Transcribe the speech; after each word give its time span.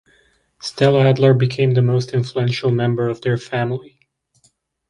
Stella 0.59 1.07
Adler 1.07 1.35
became 1.35 1.75
the 1.75 1.81
most 1.83 2.11
influential 2.11 2.71
member 2.71 3.07
of 3.07 3.21
their 3.21 3.37
family. 3.37 3.99